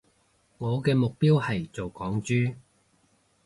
[0.57, 2.55] 我嘅目標係做港豬